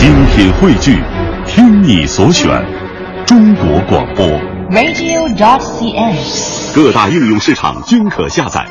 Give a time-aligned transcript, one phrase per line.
[0.00, 0.98] 精品汇聚，
[1.46, 2.48] 听你所选，
[3.26, 4.26] 中国广播。
[4.70, 6.74] radio.dot.cn，。
[6.74, 8.66] 各大应用市场均可下载。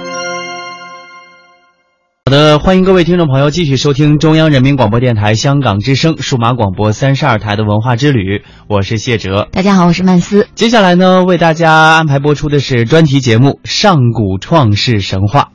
[2.26, 9.48] 好的，欢迎各位听众朋友继续收听中央人民广播电台香港之声数码广播三十二台的文化之旅，我是谢哲。
[9.52, 10.48] 大家好，我是曼斯。
[10.56, 15.50] 接下来呢，为大家安排播出的是专题节目《上古创世神话》。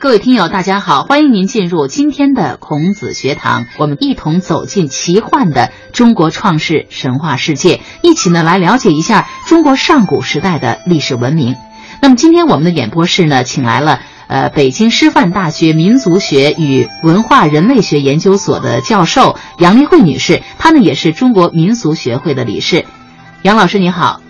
[0.00, 11.56] 各位听友，大家好，欢迎您进入今天的孔子学堂，我们一同走进奇幻的中国创世神话世界，一起呢来了解一下中国上古时代的历史文明。
[12.00, 22.86] 那么今天我们的演播室呢，请来了呃北京师范大学民族学与文化人类学研究所的教授杨丽慧女士，她呢也是中国民俗学会的理事。
[23.42, 24.20] 杨老师你好。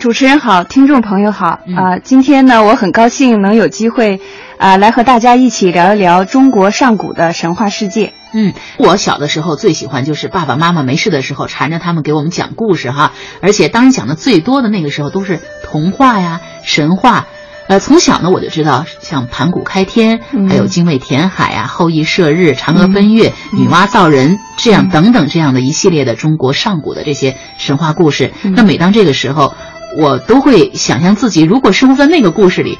[0.00, 1.46] 主持人好，听众朋友好。
[1.48, 1.76] 啊、嗯。
[1.76, 4.18] 呃今天呢，我很高兴能有机会
[4.56, 8.14] 啊、来和大家一起聊一聊中国上古的神话世界。
[8.32, 17.26] 嗯，我小的时候最喜欢就是爸爸妈妈没事的时候缠着他们给我们讲故事哈，而且当然讲的最多的那个时候都是童话呀、神话。
[17.68, 20.48] 呃，从小呢我就知道，像盘古开天，嗯。
[20.48, 28.32] 还有精卫填海啊、后羿射日、嫦娥奔月、女娲造人这样等等这样的一系列的中国上古的这些神话故事。
[28.42, 28.54] 嗯。
[28.56, 29.54] 那每当这个时候，
[29.96, 32.78] 我都会想象自己如果生活在那个故事里，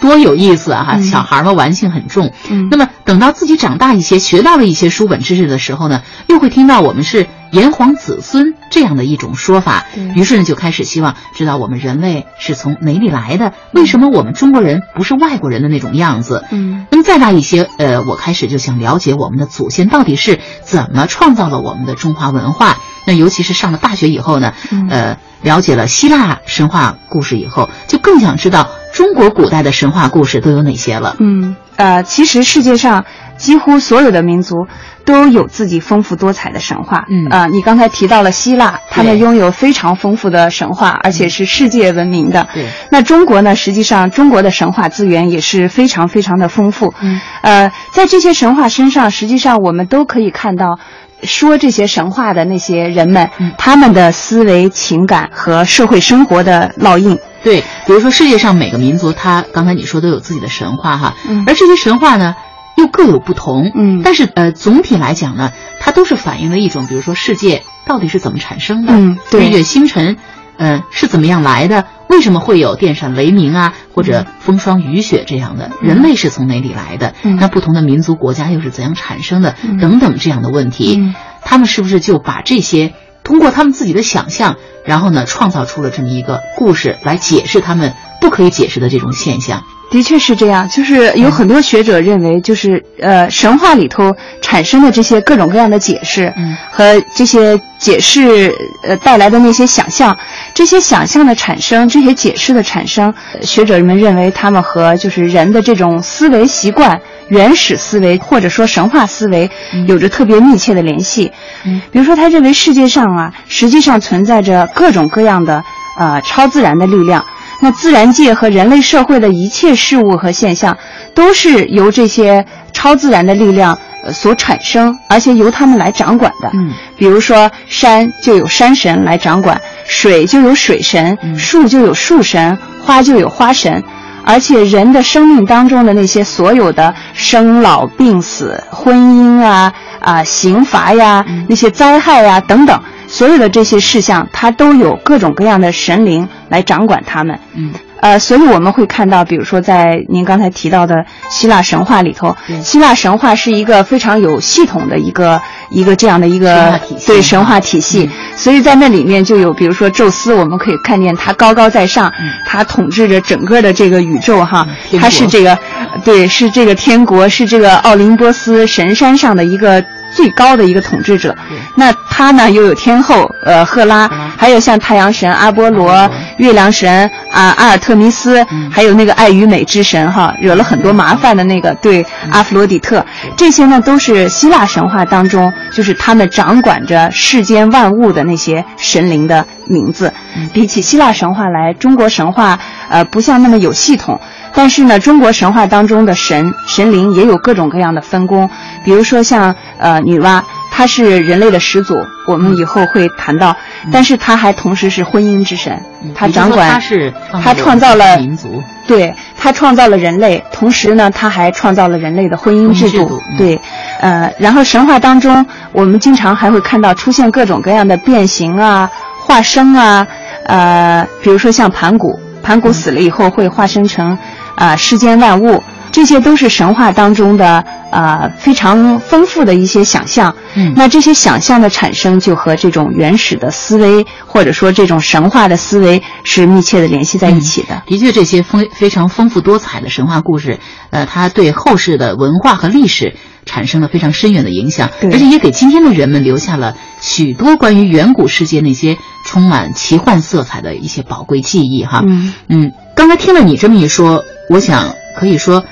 [0.00, 0.84] 多有意思啊！
[0.84, 16.44] 哈，嗯小孩嘛玩性很重，嗯那么等到自己长大一些，学到了一些书本知识的时候呢，又会听到我们是炎黄子孙这样的一种说法，于是呢就开始希望知道我们人类是从哪里来的，为什么我们中国人不是外国人的那种样子？
[16.50, 22.76] 嗯那么再大一些，呃，我开始就想了解我们的祖先到底是怎么创造了我们的中华文化。
[23.06, 31.16] 那尤其是上了大学以后呢，嗯呃，了解了希腊神话故事以后，就更想知道中国古代的神话故事都有哪些了。
[31.20, 33.04] 嗯呃，其实世界上
[33.36, 34.66] 几乎所有的民族
[35.04, 37.04] 都有自己丰富多彩的神话。
[37.08, 42.48] 嗯啊、你刚才提到了希腊，他们拥有非常丰富的神话，而且是世界闻名的。
[42.54, 43.54] 对那中国呢？
[43.54, 46.94] 实际上，中国的神话资源也是非常非常的丰富。
[47.00, 50.78] 嗯，呃，在这些神话身上，实际上我们都可以看到，
[51.22, 57.18] 说这些神话的那些人们，嗯他们的思维、情感和社会生活的烙印。
[57.42, 62.34] 对，比如说世界上每个民族，他刚才你说都有自己的神话哈，嗯而这些神话呢
[62.76, 64.02] 又各有不同，嗯。
[64.02, 69.46] 但是呃总体来讲呢，它都是反映了一种，比如说世界到底是怎么产生的，嗯对。
[69.46, 70.16] 日月星辰，
[70.56, 77.36] 呃是怎么样来的，为什么会有电闪雷鸣啊，或者风霜雨雪这样的，人类是从哪里来的，嗯。
[77.36, 79.78] 那不同的民族国家又是怎样产生的，嗯。
[79.78, 81.14] 等等这样的问题，嗯。
[81.42, 89.62] 他们是不是就把这些通过他们自己的想象，然后呢，创造出了这么一个故事来解释他们不可以解释的这种现象？
[89.90, 98.52] 的确是这样，就是有很多学者认为，就是呃，神话里头产生的这些各种各样的解释，嗯和这些解释
[98.82, 100.16] 呃带来的那些想象，
[100.54, 109.48] 这些想象的产生，这些解释的产生，呃学者们认为他们和就是人的这种思维习惯、原始思维或者说神话思维
[109.86, 111.30] 有着特别密切的联系。
[111.64, 115.62] 嗯比如说，他认为世界上啊，实际上存在着各种各样的
[115.96, 117.24] 呃超自然的力量。
[117.60, 120.76] 那自然界和人类社会的一切事物和现象，
[121.14, 126.50] 都是由这些超自然的力量呃所产生，而且由他们来掌管的。
[126.54, 133.82] 嗯，比如说山就有山神来掌管，水就有水神，嗯树就有树神，花就有花神。
[134.28, 142.76] 而且人的生命当中的那些所有的生老病死、婚姻啊啊刑罚呀、那些灾害呀等等，
[143.06, 147.38] 所有的这些事项，它都有各种各样的神灵来掌管他们。
[147.54, 147.72] 嗯。
[147.98, 155.40] 呃，所以我们会看到，比如说在您刚才提到的希腊神话里头，希腊神话是一个非常有系统的一个
[155.70, 158.08] 一个这样的一个对神话体系。
[158.12, 165.58] 嗯，所以在那里面就有，比如说宙斯，我们可以看见他高高在上嗯，他统治着整个的这个宇宙哈嗯，他是这个，
[166.04, 169.82] 对，是这个天国，是这个奥林波斯神山上的一个
[170.16, 171.36] 最高的一个统治者。
[171.74, 183.04] 那他呢又有天后呃赫拉，还有像太阳神阿波罗、月亮神啊阿尔特弥斯嗯，还有那个爱与美之神哈，惹了很多麻烦的那个对阿弗罗狄特，
[183.36, 190.14] 这些呢都是希腊神话当中，就是他们掌管着世间万物的那些神灵的名字。
[190.54, 192.58] 比起希腊神话来，中国神话
[192.88, 194.18] 呃不像那么有系统，
[194.54, 198.48] 但是呢，中国神话当中的神神灵也有各种各样的分工，
[198.86, 200.40] 比如说像呃女娲。
[200.76, 201.94] 他是人类的始祖，
[202.26, 203.56] 我们以后会谈到。
[203.90, 205.82] 但是他还同时是婚姻之神，
[206.14, 207.10] 他掌管，他是
[207.42, 213.18] 他创造了民族，对他创造了人类，同时呢，他还创造了人类的婚姻制度。
[213.38, 213.58] 对，
[214.00, 220.06] 呃，然后神话当中，我们经常还会看到出现各种各样的变形啊、化生啊，
[220.44, 224.18] 呃，比如说像盘古，盘古死了以后会化身成
[224.56, 225.62] 啊世间万物。
[225.96, 237.82] 这些都是神话当中的呃非常丰富的一些想象，嗯，那这些想象的产生就和这种原始的思维或者说这种神话的思维是密切的联系在一起的。
[237.86, 240.58] 的确，这些丰非常丰富多彩的神话故事，
[240.90, 243.16] 呃，它对后世的文化和历史
[243.46, 251.86] 产生了非常深远的影响，而且也给今天的人们留下了许多关于远古世界那些充满奇幻色彩的一些宝贵记忆。
[251.86, 255.64] 哈，嗯嗯，刚才听了你这么一说，我想可以说。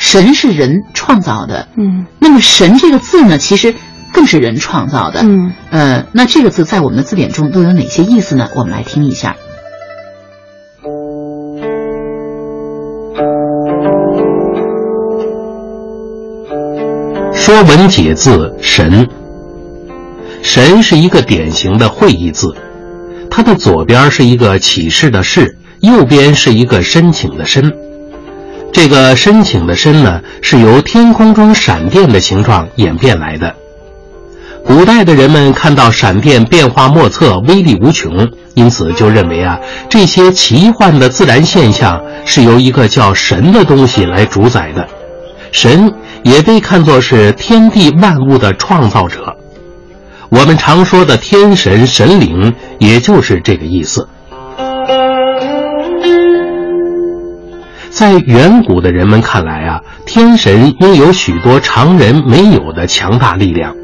[0.00, 3.74] 神是人创造的，嗯，那么“神”这个字呢，其实
[4.12, 8.48] 更是人创造的，嗯，呃，那这个字在我们的字典中都有哪些意思呢？
[8.56, 9.36] 我们来听一下。
[17.36, 19.06] 《说文解字》神，
[20.42, 22.56] 神是一个典型的会意字，
[23.30, 27.70] 它的左边是一个启示的“示”，右边是一个申请的“申”。
[28.82, 33.54] 这个申请的“申”呢，是由天空中闪电的形状演变来的。
[34.64, 38.10] 古代的人们看到闪电变化莫测、威力无穷，
[38.54, 39.60] 因此就认为啊，
[39.90, 44.88] 这些奇幻的自然现象是由一个叫神的东西来主宰的。
[45.52, 45.92] 神
[46.22, 49.36] 也被看作是天地万物的创造者。
[50.30, 54.08] 我们常说的天神、神灵，也就是这个意思。
[58.00, 63.76] 在远古的人们看来啊，天神拥有许多常人没有的强大力量，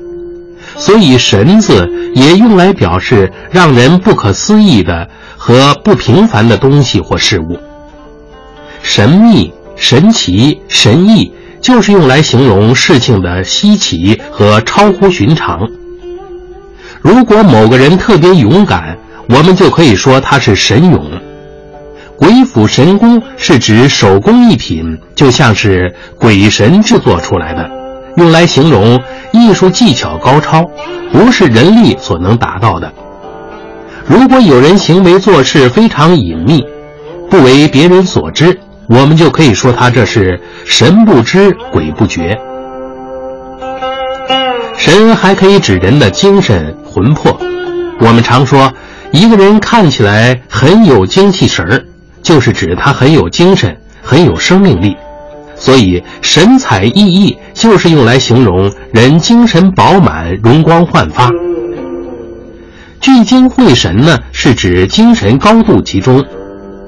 [0.78, 7.58] 所以“神”字也用来表示让人不可思议的和不平凡的东西或事物。
[8.80, 11.30] 神秘、神奇、神异，
[11.60, 15.68] 就是用来形容事情的稀奇和超乎寻常。
[17.02, 18.96] 如果某个人特别勇敢，
[19.28, 21.20] 我们就可以说他是神勇。
[22.18, 27.70] 鬼斧神工是指手工艺品，就像是鬼神制作出来的，
[28.16, 28.98] 用来形容
[29.32, 30.64] 艺术技巧高超，
[31.12, 32.90] 不是人力所能达到的。
[34.06, 36.64] 如果有人行为做事非常隐秘，
[37.28, 38.58] 不为别人所知，
[38.88, 42.38] 我们就可以说他这是神不知鬼不觉。
[44.78, 47.38] 神还可以指人的精神魂魄。
[48.00, 48.72] 我们常说，
[49.10, 51.85] 一个人看起来很有精气神儿。
[52.26, 54.96] 就是指他很有精神，很有生命力，
[55.54, 61.30] 所以神采奕奕就是用来形容人精神饱满、容光焕发。
[63.00, 66.20] 聚精会神呢，是指精神高度集中；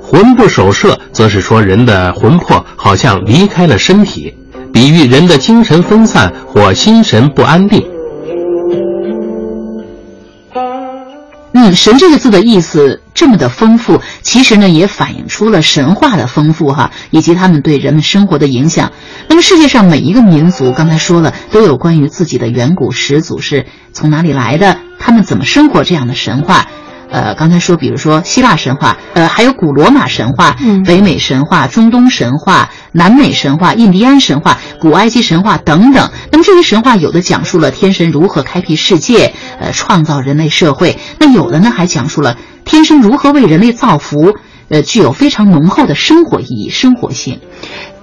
[0.03, 4.35] 魂不守舍，则是说人的魂魄好像离开了身体，
[4.73, 7.81] 比喻人的精神分散或心神不安定。
[11.53, 18.93] 嗯，神这个字的意思这么的丰富，其实呢也反映出了神话的丰富哈，以及他们对人们生活的影响。
[19.29, 26.67] 那么世界上每一个民族，刚才说了，都有关于自己的远古始祖是从哪里来的，他们怎么生活这样的神话。
[27.11, 30.57] 呃，刚才说，比如说希腊神话，呃，还有古罗马神话、
[30.87, 36.11] 北美神话、中东神话、南美神话、印第安神话、古埃及神话等等。
[36.31, 44.37] 那么这些神话有的讲述了天神如何开辟世界，呃，创造人类社会；那有的呢，还讲述了天神如何为人类造福，
[44.69, 47.41] 呃，具有非常浓厚的生活意义、生活性。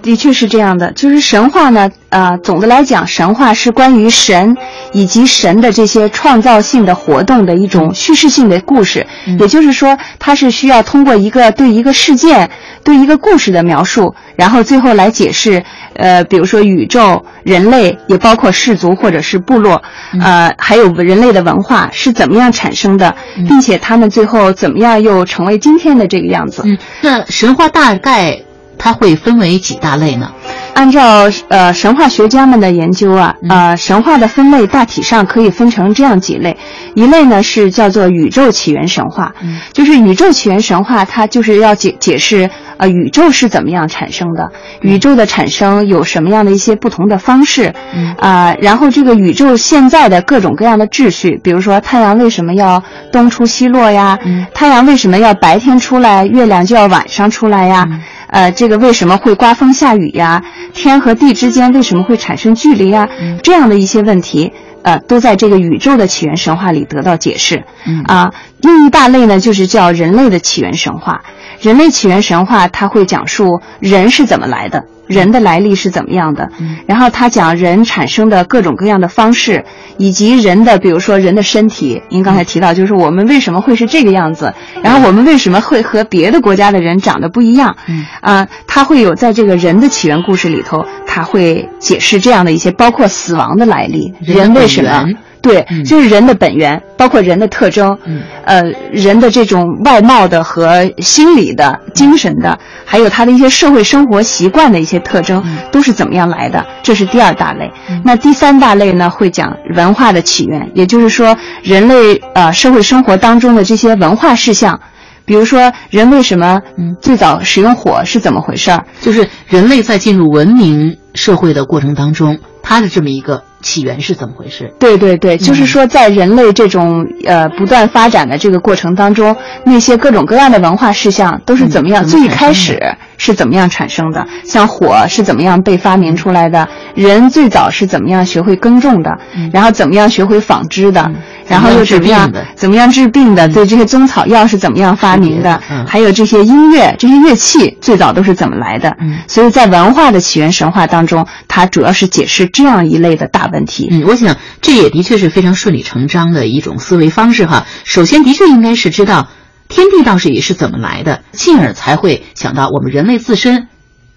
[0.05, 4.55] 的确是这样的，就是神话呢，呃，总的来讲，神话是关于神
[4.93, 9.07] 以及神的这些创造性的活动的一种叙事性的故事。
[9.39, 12.51] 也就是说，它是需要通过一个对一个事件、
[12.83, 15.63] 对一个故事的描述，然后最后来解释，
[15.95, 19.81] 呃，比如说宇宙、人类，也包括氏族或者是部落，
[20.21, 23.15] 呃，还有人类的文化是怎么样产生的，
[23.47, 26.61] 并且他们最后怎么样又成为今天的这个样子。
[26.63, 28.43] 嗯，那神话大概。
[28.77, 30.31] 它会分为几大类呢？
[30.73, 36.57] 按照呃神话学家们的研究啊，呃神话的分类大体上可以分成这样几类，
[36.95, 39.33] 一类呢是叫做宇宙起源神话，
[39.71, 44.51] 就是宇宙起源神话，它就是要解解释呃宇宙是怎么样产生的，
[44.81, 47.73] 宇宙的产生有什么样的一些不同的方式，
[48.19, 54.19] 啊，然后这个宇宙现在的各种各样的秩序，比如说太阳为什么要东出西落呀？
[54.53, 57.87] 太阳为什么要白天出来，月亮就要晚上出来呀？
[58.35, 60.43] 呃，这个为什么会刮风下雨呀？
[60.73, 63.07] 天和地之间为什么会产生距离呀？
[63.41, 64.51] 这样的一些问题，
[64.83, 67.63] 呃都在这个宇宙的起源神话里得到解释。
[67.87, 71.21] 嗯啊，另一大类呢就是叫人类的起源神话。
[71.61, 79.65] 人类起源神话它会讲述人是怎么来的，人的来历是怎么样的，嗯然后它讲人产生的各种各样的方式，
[79.97, 82.01] 以及人的比如说人的身体。
[82.09, 87.75] 您刚才提到就是我们为什么会是这个样子，然后我们为什么会和别的国家的人长得不一样？
[87.87, 95.09] 嗯啊，它会有在这个人的起源故事里头，它会解释这样的一些，包括死亡的来历，人为什么？
[95.45, 106.65] 对嗯，就是人的本源，包括人的特征，嗯呃，人的这种外貌的和心理的、精神的，还有他的一些社会生活习惯的一些特征，嗯都是怎么样来的？
[106.81, 107.71] 这是第二大类。
[107.89, 114.79] 嗯那第三大类呢，会讲文化的起源，也就是说，人类呃社会生活当中的这些文化事项，
[115.25, 118.85] 比如说人为什么嗯最早使用火是怎么回事儿？
[118.99, 124.71] 就是人类在进入文明社会的过程当中，它的这么一个起源是怎么回事？
[124.77, 132.03] 对对对，就是说，在人类这种呃不断发展的这个过程当中，那些各种各样的文化事项都是怎么样？
[132.03, 132.79] 嗯么最开始
[133.17, 134.27] 是怎么样产生的？
[134.43, 136.67] 像火是怎么样被发明出来的？
[136.93, 139.09] 人最早是怎么样学会耕种的？
[139.35, 141.01] 嗯然后怎么样学会纺织的？
[141.01, 141.15] 嗯
[141.47, 143.55] 然后又怎么样怎么样治病的怎么样治病的？
[143.55, 145.61] 对这些中草药是怎么样发明的？
[145.69, 148.95] 嗯还有这些音乐、这些乐器最早都是怎么来的？
[148.99, 153.87] 嗯所以在文化的起源神话当中，它主要是解释这样一类的大问题。
[153.91, 157.65] 嗯，我想这也的确是非常顺理成章的一种思维方式哈。
[157.83, 159.29] 首先，的确应该是知道
[159.67, 163.67] 天地到底是怎么来的，进而才会想到我们人类自身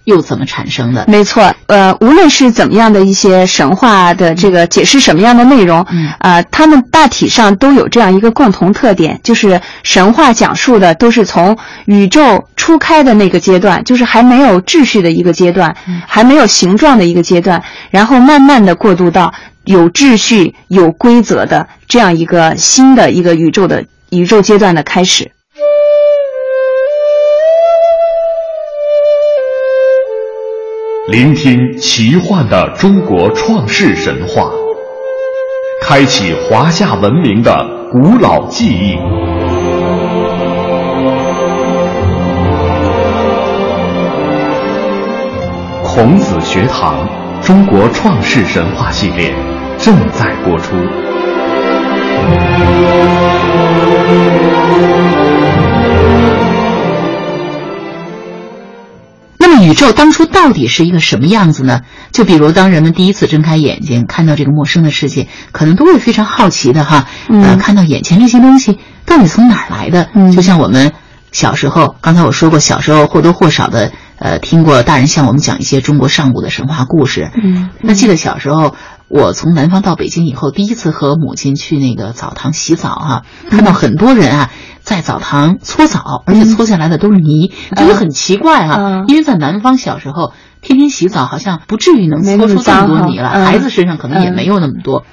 [0.05, 1.05] 又怎么产生的。
[1.07, 25.31] 没错，呃，无论是怎么样的一些神话的这个解释什么样的内容，嗯啊、他们大体上都有这样一个共同特点，就是神话讲述的都是从宇宙初开的那个阶段，就是还没有秩序的一个阶段，嗯还没有形状的一个阶段，然后慢慢的过渡到有秩序、有规则的这样一个新的一个宇宙的宇宙阶段的开始。
[31.11, 34.51] 聆听奇幻的中国创世神话，
[35.81, 37.51] 开启华夏文明的
[37.91, 38.95] 古老记忆。
[45.83, 46.95] 孔子学堂
[47.41, 49.33] 中国创世神话系列
[49.79, 50.75] 正在播出。
[59.69, 61.81] 宇宙当初到底是一个什么样子呢？
[62.11, 70.09] 就比如当人们第一次睁开眼睛，看到这个陌生的世界，可能都会非常好奇的哈，嗯呃，看到眼前这些东西到底从哪儿来的？
[70.15, 70.93] 嗯就像我们
[71.31, 77.29] 小时候，刚才我说过，小时候或多或少的呃听过大人向我们讲一些中国上古的神话故事。
[77.39, 78.73] 嗯那记得小时候，
[79.07, 83.21] 我从南方到北京以后，第一次和母亲去那个澡堂洗澡哈、
[83.51, 84.49] 看到很多人啊
[84.81, 89.05] 在澡堂搓澡，而且搓下来的都是泥，觉得很奇怪哈、嗯。
[89.07, 93.45] 因为在南方小时候天天洗澡，好像不至于能搓出这么多泥来，嗯。
[93.45, 95.05] 孩子身上可能也嗯没有那么多。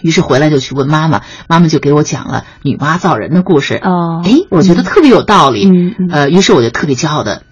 [0.00, 3.76] 于是回来就去问妈妈，妈妈就给我讲了女娲造人的故事。
[3.76, 4.20] 哦。
[4.24, 5.64] 哎，我觉得特别有道理。
[5.66, 6.08] 嗯嗯。
[6.10, 7.42] 呃，于是我就特别骄傲的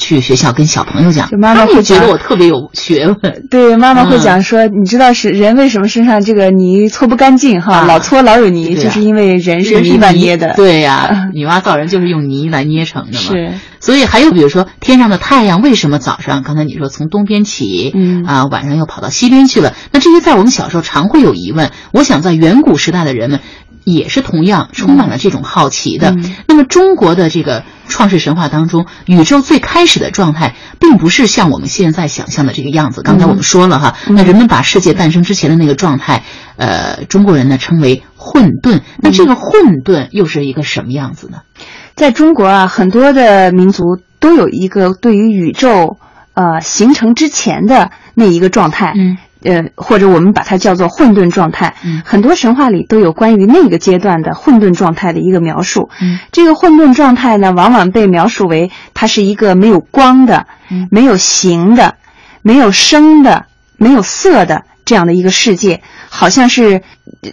[0.00, 3.44] 去学校跟小朋友讲，就妈妈会觉得我特别有学问。
[3.50, 10.54] 对，妈妈会嗯讲说，你知道是人为什么身上这个泥搓不干净哈，啊老搓老有泥，啊就是因为人是泥巴捏的。
[10.56, 13.18] 对呀、 嗯女娲造人就是用泥来捏成的嘛。
[13.18, 19.74] 是，所以还有比如说天上的太阳为什么早上刚才你说从东边起，嗯啊晚上又跑到西边去了？
[19.92, 23.40] 那这些在我们小时候常会有疑问，我想在远古时代的人们
[23.84, 26.10] 也是同样充满了这种好奇的。
[26.10, 33.02] 嗯那么中国的这个创世神话当中，宇宙最开始的状态，并不是像我们现在想象的这个样子。
[33.02, 36.22] 刚才我们说了哈，嗯那人们把世界诞生之前的那个状态，
[36.56, 38.80] 呃，中国人呢称为混沌。
[38.98, 41.38] 那这个混沌又是一个什么样子呢？
[41.94, 43.84] 在中国啊，很多的民族
[44.18, 45.98] 都有一个对于宇宙
[46.34, 48.92] 呃形成之前的那一个状态。
[48.96, 51.74] 嗯呃，或者我们把它叫做混沌状态。
[51.84, 55.90] 嗯很多神话里都有关于那个阶段的混沌状态的一个描述。
[56.00, 61.96] 嗯这个混沌状态呢，往往被描述为它是一个没有光的、嗯没有形的、
[62.42, 66.82] 没有声的、没有色的这样的一个世界，好像是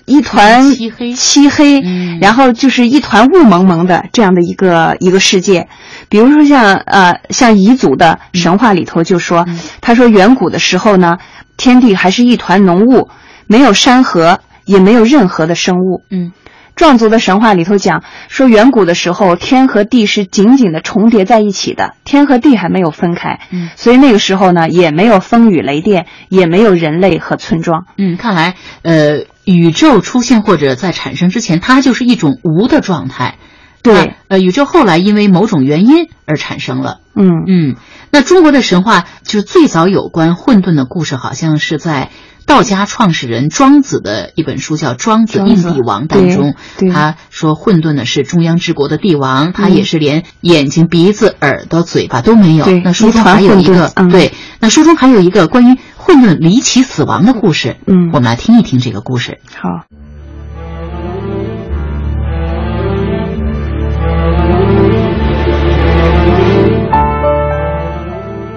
[0.05, 5.67] 一团漆黑漆黑，嗯然后就是一团雾蒙蒙的这样的一个一个世界。
[6.07, 11.17] 比如说像呃像彝族的神话里头就说，嗯他说远古的时候呢，
[11.57, 13.09] 天地还是一团浓雾，
[13.47, 16.03] 没有山河，也没有任何的生物。
[16.11, 16.31] 嗯
[16.77, 27.86] 壮族的神话里头讲说，远古的时候天和地是紧紧的重叠在一起的，天和地还没有分开，嗯，所以那个时候呢，也没有风雨雷电，也没有人类和村庄。
[27.98, 28.53] 嗯，看来
[28.84, 33.36] 呃，宇宙出现或者在产生之前，它就是一种无的状态。
[33.81, 37.00] 对，呃，宇宙后来因为某种原因而产生了。
[37.15, 37.75] 嗯嗯，
[38.12, 42.10] 那中国的神话就是最早有关混沌的故事，好像是在
[42.47, 46.55] 道家创始人庄子的一本书叫《庄子印帝王》当中，
[46.93, 52.65] 他说混沌呢是中央之国的帝王，他也是连眼睛、鼻子、耳朵、嘴巴都没有。
[52.85, 57.75] 那书中还有一个，对，那书中还有一个关于混沌离奇死亡的故事。
[57.85, 59.39] 嗯，我们来听一听这个故事。
[59.53, 59.85] 好。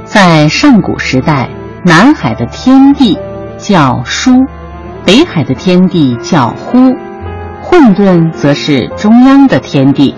[0.05, 1.51] 在上古时代，
[1.85, 3.19] 南海的天地
[3.61, 4.33] 叫舒，
[5.05, 6.79] 北海的天地叫呼，
[7.63, 10.15] 混沌则是中央的天地。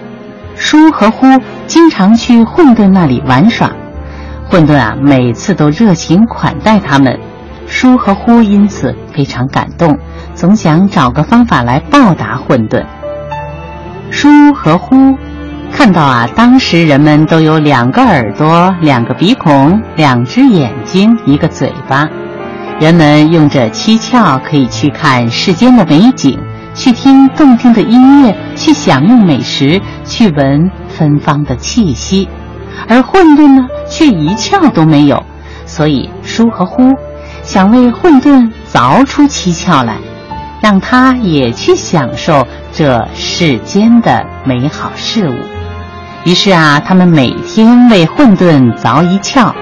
[0.55, 1.27] 舒和呼
[1.67, 3.73] 经常去混沌那里玩耍，
[4.49, 7.19] 混沌啊每次都热情款待他们，
[7.67, 9.99] 舒和呼因此非常感动，
[10.35, 12.85] 总想找个方法来报答混沌。
[14.11, 15.17] 舒和呼。
[15.75, 22.07] 看到啊，当时人们都有两个耳朵、两个鼻孔、两只眼睛、一个嘴巴，
[22.83, 26.37] 人们用这七窍可以去看世间的美景，
[26.75, 32.29] 去听动听的音乐，去享用美食，去闻芬芳的气息，
[32.89, 35.23] 而混沌呢，却一窍都没有。
[35.65, 36.93] 所以舒和呼
[37.45, 39.99] 想为混沌凿出七窍来，
[40.61, 45.35] 让他也去享受这世间的美好事物。
[46.25, 49.53] 于是啊，他们每天为混沌凿一窍。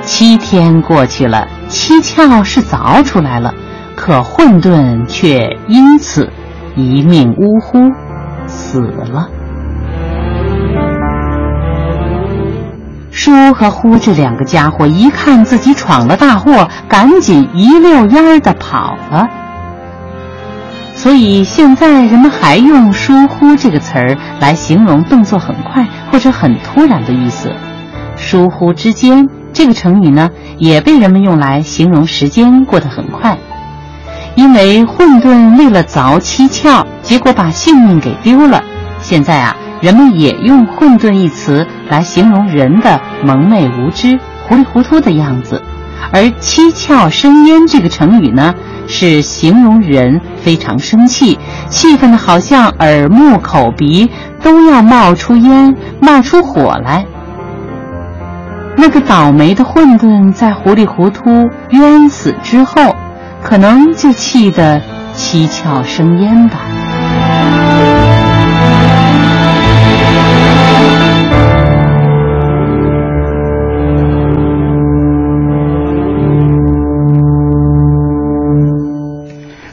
[0.00, 3.52] 七天过去了，七窍是凿出来了，
[3.96, 6.30] 可混沌却因此
[6.76, 7.90] 一命呜呼，
[8.46, 9.28] 死了。
[13.10, 19.28] 舒和呼这两个家伙一看自己闯了大祸，赶紧一溜烟儿的跑了。
[20.94, 27.52] 所以现在人们还用“疏忽”这个词儿来形容动作很快或者很突然的意思。
[28.16, 33.38] 疏忽之间这个成语呢，也被人们用来形容时间过得很快。
[34.34, 38.62] 因为混沌为了凿七窍，结果把性命给丢了。
[39.00, 45.62] 现在啊，人们也用“混沌”一词来形容人的蒙昧无知、糊里糊涂的样子。
[46.12, 48.54] 而“七窍生烟”这个成语呢？
[48.86, 51.38] 是形容人非常生气，
[51.70, 54.10] 气愤的好像耳目口鼻
[54.42, 57.06] 都要冒出烟、冒出火来。
[58.76, 62.94] 那个倒霉的混沌在糊里糊涂冤死之后，
[63.42, 64.80] 可能就气得
[65.14, 66.60] 七窍生烟吧。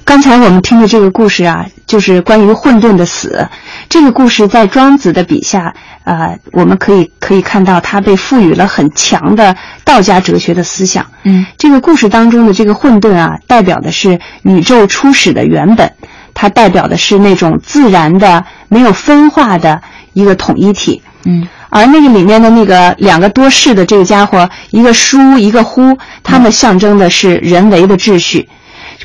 [0.05, 3.47] 刚才我们听的这个故事啊，就是关于混沌的死。
[3.91, 5.75] 这个故事在庄子的笔下，
[6.05, 11.07] 呃，我们可以可以看到，他被赋予了很强的道家哲学的思想。
[11.23, 15.91] 嗯，这个故事当中的这个混沌啊，代表的是宇宙初始的原本，
[16.33, 19.81] 它代表的是那种自然的、没有分化的
[20.13, 21.01] 一个统一体。
[21.25, 28.47] 嗯，而那个里面的那个两个多事的这个家伙，一个书，一个呼，他们象征的是人为的秩序。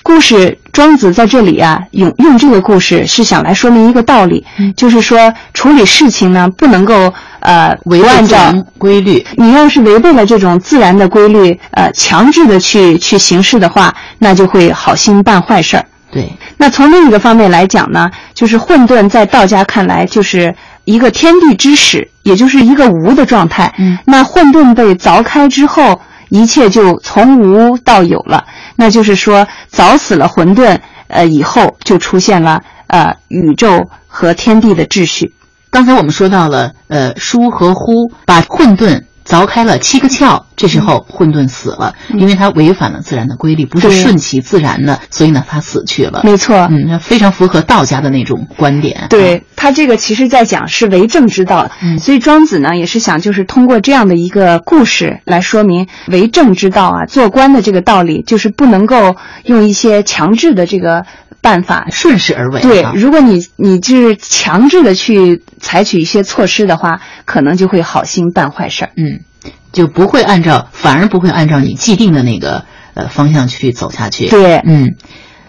[0.02, 4.44] 故事庄子在这里啊，用用这个故事是想来说明一个道理，
[4.76, 9.24] 就是说处理事情呢，不能够呃违按照规律。
[9.36, 15.84] 你要是违背了这种自然的规律，呃，强制的去去行事的话，那就会好心办坏事儿。
[16.12, 16.30] 对。
[16.56, 20.54] 那从另一个方面来讲呢，就是混沌在道家看来就是
[20.84, 23.74] 一个天地之始，也就是一个无的状态。
[23.78, 23.98] 嗯。
[24.04, 26.00] 那混沌被凿开之后。
[26.28, 35.34] 一切就从无到有了，那就是说，早死了混沌，呃，以后就出现了呃宇宙和天地的秩序。
[35.70, 39.04] 刚才我们说到了，呃，疏和呼把混沌。
[39.26, 46.20] 凿开了七个窍，这时候混沌死了，因为它违反了自然的规律，不是顺其自然的，所以呢，它死去了。
[46.22, 49.06] 没错，嗯，非常符合道家的那种观点。
[49.10, 61.04] 对他这个其实在讲是为政之道，嗯，所以庄子呢也是想就是通过这样的一个故事来说明为政之道啊，做官的这个道理，就是不能够用一些强制的这个。
[61.46, 62.60] 办法顺势而为。
[62.60, 68.90] 对，如果你你就是强制的去采取一些措施的话，可能就会好心办坏事儿。
[68.96, 69.20] 嗯，
[69.70, 74.26] 就不会按照，反而不会按照你既定的那个呃方向去走下去。
[74.28, 74.96] 对，嗯，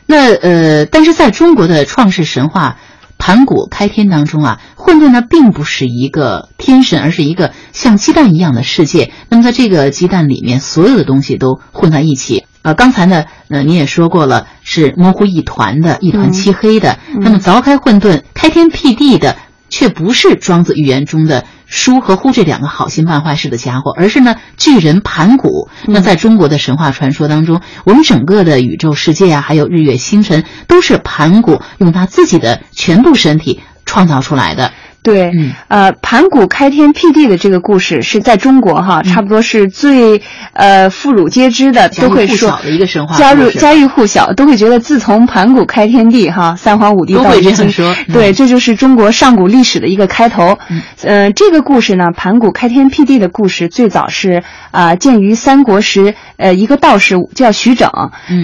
[0.06, 2.78] 那呃，但是在中国的创世神话
[3.18, 9.12] 盘古开天当中啊，混沌呢并不是一个天神，而是一个像鸡蛋一样的世界。
[9.30, 12.46] 那么在这个鸡蛋里面，所有的东西都混在一起。
[12.68, 17.00] 呃，刚才呢，呃，你也说过了，是模糊一团的，一团漆黑的。
[17.22, 19.38] 那么凿开混沌、开天辟地的，
[19.70, 25.70] 却不是庄子寓言中的叔和呼这两个好心办坏事的家伙，而是呢巨人盘古。
[25.86, 34.74] 那在中国的神话传说当中，我们整个的宇宙世界啊，还有日月星辰，都是盘古用他自己的全部身体创造出来的。
[35.04, 35.32] 对，
[35.70, 50.58] 呃，盘古开天辟地的这个故事是在中国哈，差不多是最呃妇孺皆知的，都会说的一个神话，家入家喻户晓，都会觉得自从盘古开天地哈，三皇五帝到这样说，对，这就是中国上古历史的一个开头。
[51.04, 57.90] 呃，这个故事呢，盘古开天辟地的故事最早是啊，见于三国时，呃，一个道士叫徐整，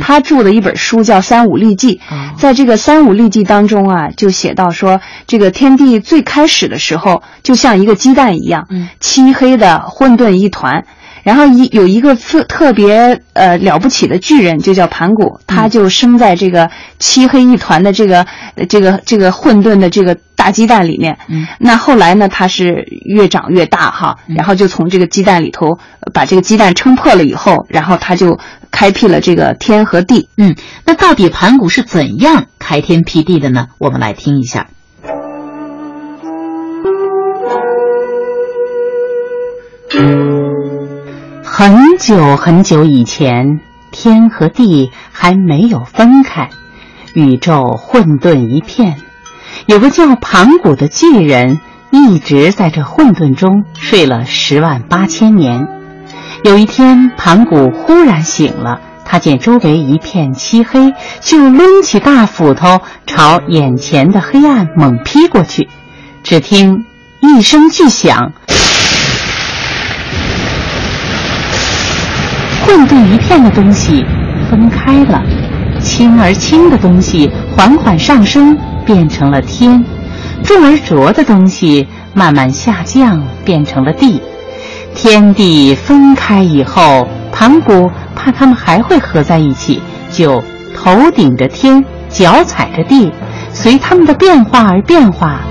[0.02, 2.00] 他著的一本书叫《三五历记》，
[2.40, 6.53] 在这个《三五历记》当中啊，就写到说，这个天地最开始。
[6.54, 8.68] 始的时候就像一个鸡蛋一样，
[9.00, 10.86] 漆黑的混沌一团。
[11.24, 18.28] 然后一有一个特特别呃了不起的巨人，就叫盘古，他就生在这个漆黑一团的这个
[18.68, 21.18] 这个这个混沌的这个大鸡蛋里面。
[21.30, 25.80] 嗯，那后来呢，他是越长越大哈，然后就从这个鸡蛋里头
[26.14, 28.38] 把这个鸡蛋撑破了以后，然后他就
[28.70, 30.28] 开辟了这个天和地。
[30.36, 33.68] 嗯，那到底盘古是怎样开天辟地的呢？
[33.78, 34.68] 我们来听一下。
[41.44, 43.60] 很久很久以前，
[43.92, 46.50] 天和地还没有分开，
[47.14, 48.98] 宇宙混沌一片。
[49.68, 51.60] 有个叫盘古的巨人，
[51.92, 55.68] 一直在这混沌中睡了十万八千年。
[56.44, 65.70] 有一天，盘古忽然醒了，他见周围一片漆黑，就抡起大斧头朝眼前的黑暗猛劈过去。
[66.24, 66.86] 只听
[67.22, 68.34] 一声巨响。
[72.74, 74.04] 混沌一片的东西
[74.50, 75.22] 分开了，
[75.80, 79.80] 轻而轻的东西缓缓上升，变成了天；
[80.44, 84.20] 重而浊的东西慢慢下降，变成了地。
[84.96, 90.44] 天地分开以后，盘古怕他们还会合在一起，就
[90.76, 93.12] 头顶着天，脚踩着地，
[93.52, 95.42] 随他们的变化而变化。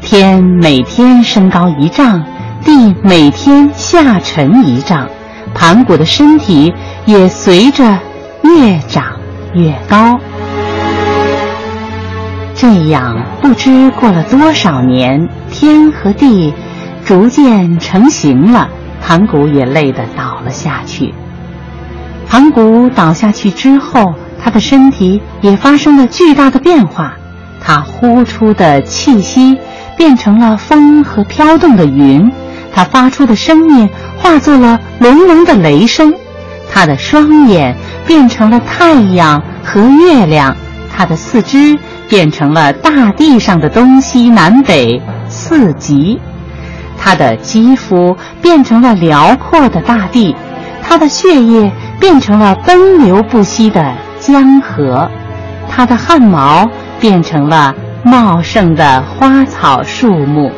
[0.00, 2.20] 天每天升高一丈。
[2.68, 5.08] 地每天下沉一丈，
[5.54, 6.70] 盘古的身体
[7.06, 7.98] 也随着
[8.42, 9.18] 越长
[9.54, 10.20] 越高。
[12.54, 16.52] 这样不知过了多少年，天和地
[17.06, 18.68] 逐渐成型了，
[19.00, 21.14] 盘古也累得倒了下去。
[22.28, 27.14] 盘古倒下去之后，他的身体也发生了巨大的变化，
[27.62, 29.56] 他呼出的气息
[29.96, 32.30] 变成了风和飘动的云。
[32.74, 36.14] 他发出的声音化作了隆隆的雷声，
[36.72, 37.76] 他的双眼
[38.06, 40.56] 变成了太阳和月亮，
[40.94, 41.78] 他的四肢
[42.08, 46.20] 变成了大地上的东西南北四极，
[46.96, 50.34] 他的肌肤变成了辽阔的大地，
[50.82, 55.10] 他的血液变成了奔流不息的江河，
[55.68, 56.68] 他的汗毛
[57.00, 60.50] 变成了茂盛的花草树木。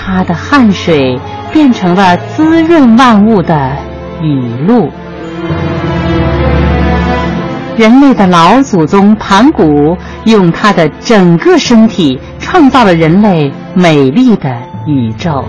[0.00, 1.18] 他的汗水
[1.52, 3.76] 变成了滋润万物的
[4.22, 4.88] 雨露。
[7.76, 14.48] 人类的老祖宗盘古用他的整个身体创造了人类美丽的
[14.86, 15.44] 宇宙。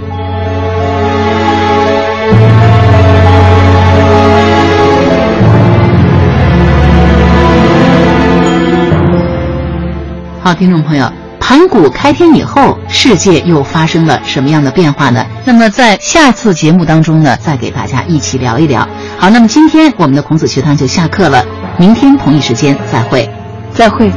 [10.42, 11.06] 好，听众朋友。
[11.50, 15.26] 盘古开天以后，世界又发生了什么样的变化呢？
[15.44, 18.88] 那么在下次节目当中呢，再给大家一起聊一聊。
[19.18, 21.44] 好，那么今天我们的孔子学堂就下课了，
[21.76, 23.28] 明天同一时间再会，
[23.74, 24.12] 再会。